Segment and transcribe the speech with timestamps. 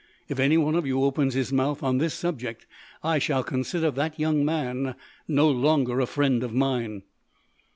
[0.27, 2.65] If any one of you opens his mouth on this subject,
[3.03, 4.95] I shall consider that young man
[5.27, 7.03] no longer a friend of mine."